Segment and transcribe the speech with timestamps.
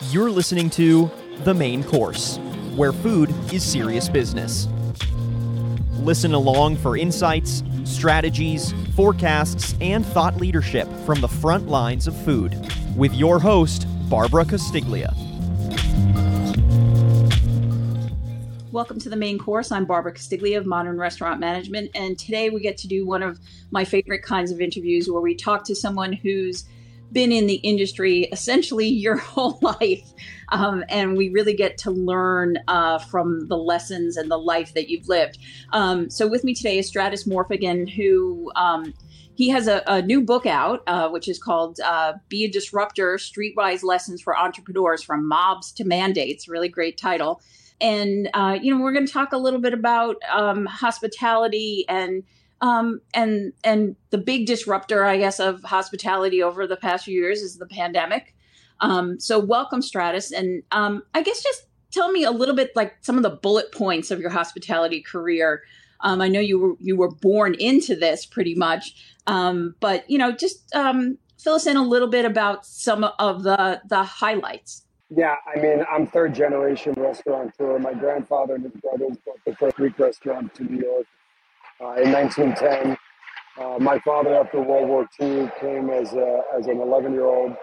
[0.00, 1.10] You're listening to
[1.44, 2.38] The Main Course,
[2.74, 4.66] where food is serious business.
[5.98, 12.56] Listen along for insights, strategies, forecasts, and thought leadership from the front lines of food
[12.96, 15.14] with your host, Barbara Castiglia.
[18.72, 19.70] Welcome to the main course.
[19.70, 23.38] I'm Barbara Castiglia of Modern Restaurant Management, and today we get to do one of
[23.70, 26.64] my favorite kinds of interviews where we talk to someone who's
[27.12, 30.12] been in the industry essentially your whole life.
[30.50, 34.90] Um, and we really get to learn uh, from the lessons and the life that
[34.90, 35.38] you've lived.
[35.72, 38.92] Um, so, with me today is Stratis Morfogen, who um,
[39.34, 43.16] he has a, a, new book out, uh, which is called uh, Be a Disruptor
[43.16, 46.48] Streetwise Lessons for Entrepreneurs from Mobs to Mandates.
[46.48, 47.40] Really great title
[47.80, 52.22] and uh, you know we're going to talk a little bit about um, hospitality and
[52.62, 57.42] um, and and the big disruptor, I guess, of hospitality over the past few years
[57.42, 58.34] is the pandemic.
[58.80, 62.94] Um, so welcome, Stratis, and um, I guess just tell me a little bit like
[63.02, 65.62] some of the bullet points of your hospitality career.
[66.00, 68.94] Um, I know you were you were born into this pretty much,
[69.26, 73.82] um, but you know just fill us in a little bit about some of the
[73.88, 74.86] the highlights.
[75.14, 77.78] Yeah, I mean, I'm third generation restaurateur.
[77.80, 81.06] My grandfather and his brothers built the first Greek restaurant to New York
[82.00, 82.96] in 1910.
[83.58, 87.54] Uh, my father, after World War II, came as, a, as an 11 year old,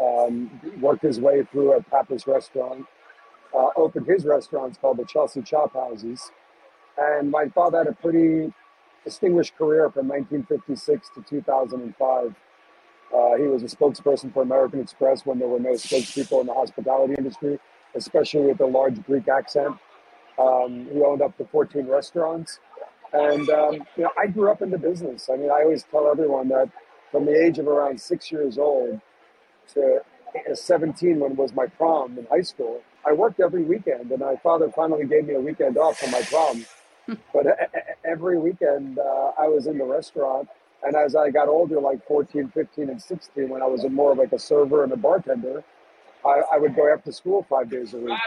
[0.00, 2.86] um, worked his way through a Pappas restaurant,
[3.56, 6.30] uh, opened his restaurants called the Chelsea Chop Houses.
[6.96, 8.52] And my father had a pretty
[9.04, 12.34] distinguished career from 1956 to 2005.
[13.14, 16.54] Uh, he was a spokesperson for American Express when there were no spokespeople in the
[16.54, 17.58] hospitality industry,
[17.94, 19.76] especially with a large Greek accent.
[20.38, 22.58] Um, he owned up to 14 restaurants.
[23.14, 25.28] And, um, you know, I grew up in the business.
[25.32, 26.68] I mean, I always tell everyone that
[27.10, 29.00] from the age of around six years old
[29.74, 30.00] to
[30.52, 34.10] 17 when was my prom in high school, I worked every weekend.
[34.10, 36.66] And my father finally gave me a weekend off for my prom.
[37.32, 37.46] but
[38.04, 40.48] every weekend uh, I was in the restaurant
[40.84, 44.18] and as I got older, like 14, 15, and 16, when I was more of
[44.18, 45.64] like a server and a bartender,
[46.24, 48.18] I, I would go after school five days a week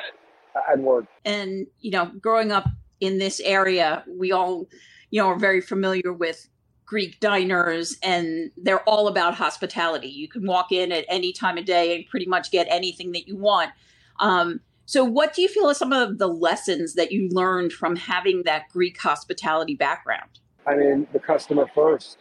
[0.67, 1.05] and work.
[1.23, 2.67] And, you know, growing up
[2.99, 4.67] in this area, we all,
[5.11, 6.49] you know, are very familiar with
[6.85, 10.07] Greek diners and they're all about hospitality.
[10.07, 13.27] You can walk in at any time of day and pretty much get anything that
[13.27, 13.71] you want.
[14.19, 17.97] Um, so, what do you feel are some of the lessons that you learned from
[17.97, 20.39] having that Greek hospitality background?
[20.65, 22.19] I mean, the customer first.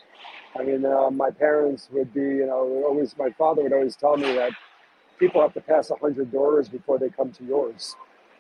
[0.59, 4.17] I mean, uh, my parents would be, you know, always, my father would always tell
[4.17, 4.53] me that
[5.19, 7.95] people have to pass 100 doors before they come to yours.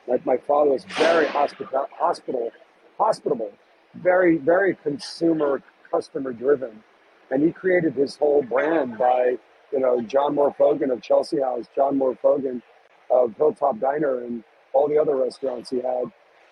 [0.08, 2.50] Like my father was very hospital, hospital,
[2.98, 3.52] hospitable,
[3.94, 6.82] very, very consumer, customer driven.
[7.30, 9.36] And he created his whole brand by,
[9.72, 12.62] you know, John Morfogen of Chelsea House, John Morfogen
[13.10, 16.04] of Hilltop Diner, and all the other restaurants he had.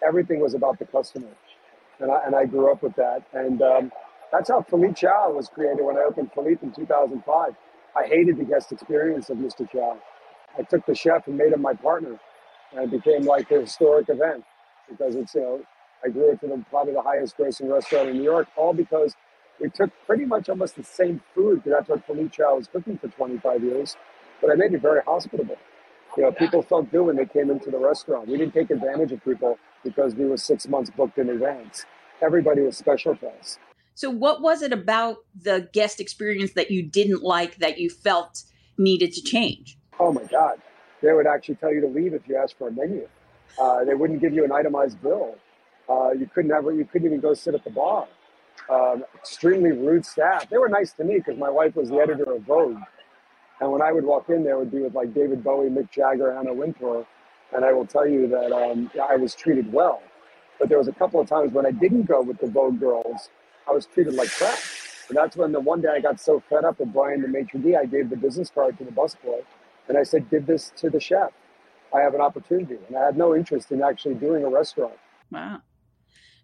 [0.07, 1.29] Everything was about the customer.
[2.01, 3.23] And I, and I grew up with that.
[3.35, 3.93] And, um,
[4.33, 7.55] that's how Philippe Chow was created when I opened Philippe in 2005.
[7.97, 9.71] I hated the guest experience of Mr.
[9.71, 9.99] Chow.
[10.59, 12.19] I took the chef and made him my partner,
[12.75, 14.45] and it became like a historic event
[14.89, 15.61] because it's you know
[16.05, 19.15] I grew it to probably the highest grossing restaurant in New York, all because
[19.61, 23.09] we took pretty much almost the same food because that's what Chow was cooking for
[23.09, 23.97] 25 years,
[24.43, 25.57] but I made it very hospitable.
[26.17, 28.29] You know, people felt good when they came into the restaurant.
[28.29, 31.87] We didn't take advantage of people because we were six months booked in advance.
[32.23, 33.59] Everybody was special to us.
[33.95, 38.45] So, what was it about the guest experience that you didn't like that you felt
[38.77, 39.79] needed to change?
[39.99, 40.61] Oh my God.
[41.05, 43.07] They would actually tell you to leave if you asked for a menu.
[43.61, 45.37] Uh, they wouldn't give you an itemized bill.
[45.89, 48.09] Uh, you couldn't have, you couldn't even go sit at the bar.
[48.71, 50.49] Um, extremely rude staff.
[50.49, 52.79] They were nice to me because my wife was the editor of Vogue.
[53.61, 56.33] And when I would walk in there, would be with like David Bowie, Mick Jagger,
[56.33, 57.07] Anna Wintour.
[57.55, 60.03] And I will tell you that um, I was treated well.
[60.59, 63.29] But there was a couple of times when I didn't go with the Vogue girls
[63.69, 64.59] I was treated like crap.
[65.09, 67.61] And that's when the one day I got so fed up with Brian the maitre
[67.61, 69.43] d', I gave the business card to the busboy,
[69.89, 71.33] and I said, "Give this to the chef.
[71.95, 74.99] I have an opportunity." And I had no interest in actually doing a restaurant.
[75.31, 75.63] Wow.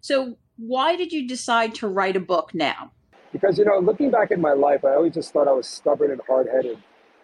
[0.01, 2.91] So why did you decide to write a book now?
[3.31, 6.11] Because you know, looking back at my life, I always just thought I was stubborn
[6.11, 6.77] and hard-headed.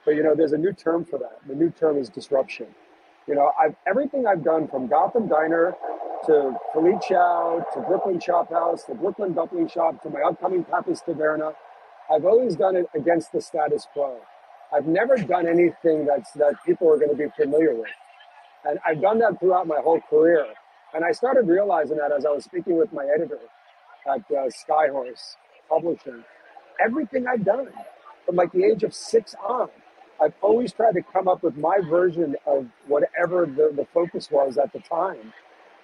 [0.05, 1.39] But you know, there's a new term for that.
[1.47, 2.67] The new term is disruption.
[3.27, 5.75] You know, I've everything I've done from Gotham Diner
[6.25, 11.01] to Philippe Chow to Brooklyn Chop House to Brooklyn Dumpling Shop to my upcoming Pappas
[11.05, 11.53] Taverna,
[12.09, 14.17] I've always done it against the status quo.
[14.73, 17.91] I've never done anything that's that people are going to be familiar with,
[18.65, 20.45] and I've done that throughout my whole career.
[20.93, 23.39] And I started realizing that as I was speaking with my editor
[24.07, 25.35] at uh, Skyhorse
[25.69, 26.23] Publishing,
[26.83, 27.69] everything I've done
[28.25, 29.69] from like the age of six on
[30.21, 34.57] I've always tried to come up with my version of whatever the, the focus was
[34.57, 35.33] at the time.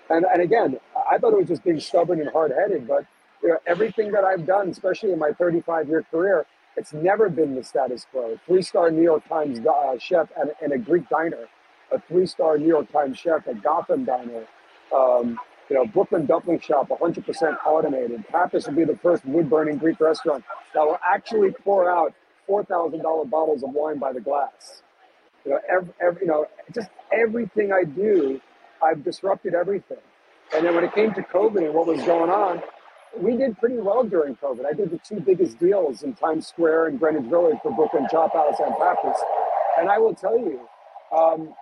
[0.10, 0.80] And, and again,
[1.12, 3.06] I thought it was just being stubborn and hard headed, but
[3.44, 6.46] you know, everything that I've done, especially in my 35 year career,
[6.76, 8.40] it's never been the status quo.
[8.46, 10.30] Three star New York Times uh, chef
[10.62, 11.48] and, a Greek diner,
[11.92, 14.46] a three star New York Times chef at Gotham Diner,
[14.94, 15.40] um,
[15.70, 18.28] you know, Brooklyn Dumpling Shop, 100% automated.
[18.28, 20.44] Pappas will be the first wood burning Greek restaurant
[20.74, 22.14] that will actually pour out
[22.50, 24.84] $4,000 bottles of wine by the glass.
[25.46, 28.42] You know, every, every, you know, just everything I do,
[28.82, 29.98] I've disrupted everything.
[30.56, 32.62] And then when it came to COVID and what was going on,
[33.20, 34.66] we did pretty well during COVID.
[34.66, 38.34] I did the two biggest deals in Times Square and Greenwich Village for Brooklyn Chop
[38.34, 39.18] House and Pappas.
[39.80, 40.62] And I will tell you,
[41.16, 41.54] um,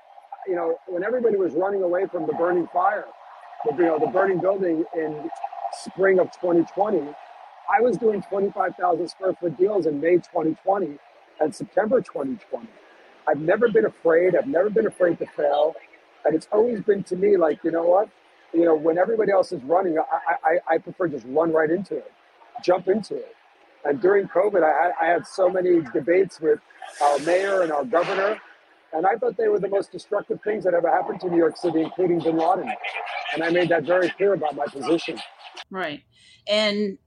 [0.48, 3.06] you know, when everybody was running away from the burning fire,
[3.65, 5.30] the, you know, the burning building in
[5.74, 10.98] spring of 2020, I was doing 25,000 square foot deals in May 2020
[11.39, 12.68] and September 2020.
[13.27, 14.36] I've never been afraid.
[14.36, 15.75] I've never been afraid to fail.
[16.25, 18.09] And it's always been to me like, you know what?
[18.53, 21.98] You know, when everybody else is running, I, I, I prefer just run right into
[21.98, 22.12] it,
[22.63, 23.36] jump into it.
[23.86, 26.59] And during COVID, I had, I had so many debates with
[27.01, 28.39] our mayor and our governor,
[28.94, 31.56] and I thought they were the most destructive things that ever happened to New York
[31.56, 32.71] City, including bin Laden.
[33.33, 35.19] And I made that very clear about my position.
[35.69, 36.03] Right.
[36.48, 36.98] And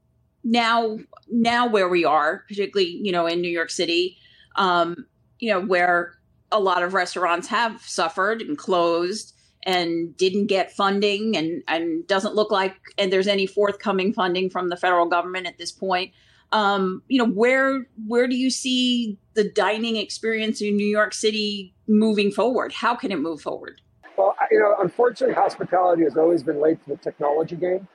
[0.45, 0.97] now
[1.27, 4.15] now where we are particularly you know in new york city
[4.55, 5.07] um
[5.39, 6.13] you know where
[6.51, 9.33] a lot of restaurants have suffered and closed
[9.65, 14.69] and didn't get funding and and doesn't look like and there's any forthcoming funding from
[14.69, 16.11] the federal government at this point.
[16.51, 21.73] Um you know where where do you see the dining experience in new york city
[21.87, 22.71] moving forward?
[22.73, 23.81] How can it move forward?
[24.17, 27.87] Well you know unfortunately hospitality has always been late to the technology game.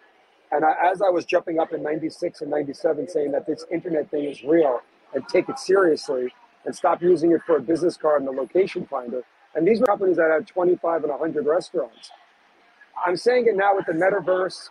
[0.53, 4.11] And I, as I was jumping up in 96 and 97 saying that this internet
[4.11, 4.81] thing is real
[5.15, 6.33] and take it seriously
[6.65, 9.23] and stop using it for a business card and a location finder.
[9.55, 12.11] And these were companies that had 25 and 100 restaurants.
[13.07, 14.71] I'm saying it now with the metaverse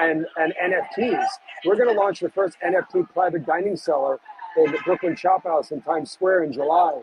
[0.00, 1.26] and, and NFTs.
[1.64, 4.20] We're going to launch the first NFT private dining cellar
[4.56, 7.02] in the Brooklyn Chop House in Times Square in July.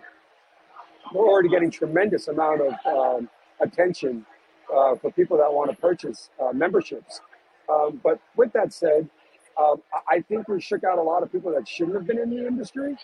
[1.14, 3.30] We're already getting tremendous amount of um,
[3.62, 4.26] attention
[4.74, 7.22] uh, for people that want to purchase uh, memberships.
[7.70, 9.10] Um, but with that said,
[9.60, 12.30] um, I think we shook out a lot of people that shouldn't have been in
[12.30, 12.98] the industry.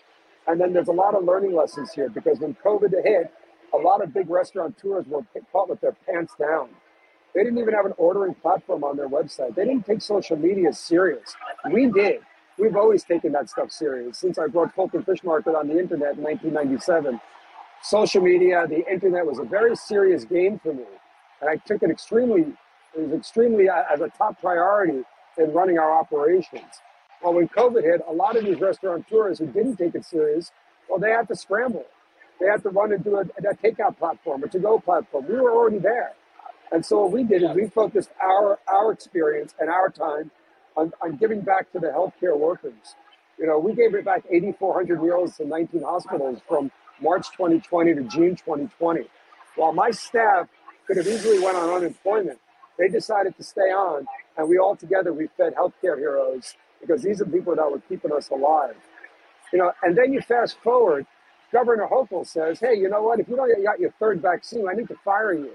[0.46, 3.32] And then there's a lot of learning lessons here because when COVID hit,
[3.72, 6.68] a lot of big restaurateurs were caught with their pants down.
[7.34, 9.54] They didn't even have an ordering platform on their website.
[9.54, 11.34] They didn't take social media serious.
[11.70, 12.20] We did.
[12.58, 14.18] We've always taken that stuff serious.
[14.18, 17.18] Since I brought Fulton Fish Market on the internet in 1997,
[17.82, 20.84] social media, the internet was a very serious game for me.
[21.40, 22.52] And I took it extremely
[22.94, 25.02] it was extremely uh, as a top priority
[25.38, 26.80] in running our operations.
[27.22, 30.50] Well, when COVID hit, a lot of these restaurateurs who didn't take it serious,
[30.88, 31.86] well, they had to scramble.
[32.42, 35.26] They had to run and do a, a takeout platform, a to-go platform.
[35.28, 36.12] We were already there.
[36.72, 40.32] And so what we did is we focused our, our experience and our time
[40.76, 42.96] on, on giving back to the healthcare workers.
[43.38, 48.02] You know, we gave it back 8,400 meals to 19 hospitals from March 2020 to
[48.04, 49.02] June 2020.
[49.54, 50.48] While my staff
[50.88, 52.40] could have easily went on unemployment,
[52.76, 54.06] they decided to stay on,
[54.36, 58.10] and we all together we fed healthcare heroes because these are people that were keeping
[58.10, 58.74] us alive.
[59.52, 61.06] You know, and then you fast forward,
[61.52, 63.20] Governor Hochul says, "Hey, you know what?
[63.20, 65.52] If you don't get your third vaccine, I need to fire you."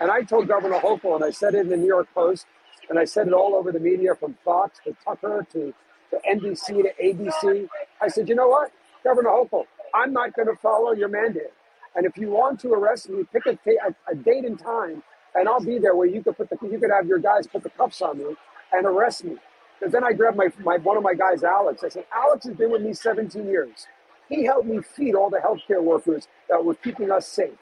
[0.00, 2.46] And I told Governor Hochul, and I said it in the New York Post,
[2.90, 5.74] and I said it all over the media, from Fox to Tucker to,
[6.10, 7.68] to NBC to ABC.
[8.00, 8.72] I said, "You know what,
[9.04, 9.66] Governor Hochul?
[9.94, 11.52] I'm not going to follow your mandate.
[11.96, 13.56] And if you want to arrest me, pick a,
[14.16, 15.02] date and time
[15.34, 17.62] and I'll be there where you could put the you could have your guys put
[17.62, 18.36] the cuffs on me
[18.72, 19.36] and arrest me.
[19.78, 21.84] Because then I grabbed my, my one of my guys, Alex.
[21.84, 23.86] I said, Alex has been with me 17 years.
[24.28, 27.58] He helped me feed all the healthcare workers that were keeping us safe.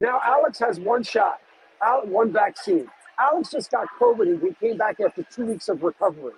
[0.00, 1.40] Now Alex has one shot,
[2.04, 2.88] one vaccine.
[3.18, 6.34] Alex just got COVID and he came back after two weeks of recovery.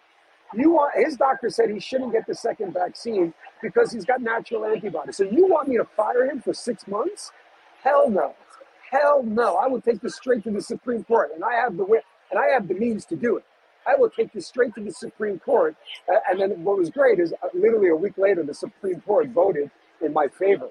[0.55, 4.65] You want his doctor said he shouldn't get the second vaccine because he's got natural
[4.67, 5.17] antibodies.
[5.17, 7.33] So you want me to fire him for six months?
[7.83, 8.35] Hell no.
[8.91, 9.57] Hell no.
[9.57, 11.85] I will take this straight to the Supreme Court, and I have the
[12.31, 13.45] and I have the means to do it.
[13.87, 15.77] I will take this straight to the Supreme Court.
[16.29, 19.71] And then what was great is uh, literally a week later, the Supreme Court voted
[20.01, 20.69] in my favor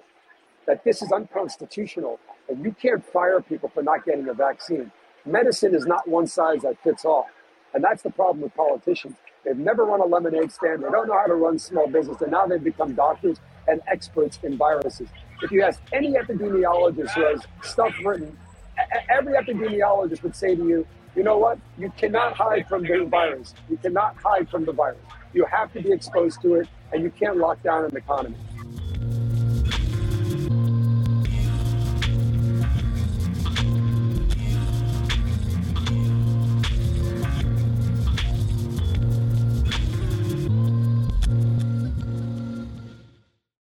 [0.67, 4.91] that this is unconstitutional and you can't fire people for not getting a vaccine.
[5.25, 7.27] Medicine is not one size that fits all.
[7.73, 9.15] And that's the problem with politicians.
[9.45, 10.83] They've never run a lemonade stand.
[10.83, 12.21] They don't know how to run small business.
[12.21, 13.37] And now they've become doctors
[13.67, 15.07] and experts in viruses.
[15.41, 18.37] If you ask any epidemiologist who has stuff written,
[19.09, 21.59] every epidemiologist would say to you, you know what?
[21.77, 23.53] You cannot hide from the virus.
[23.69, 24.99] You cannot hide from the virus.
[25.33, 28.35] You have to be exposed to it, and you can't lock down an economy.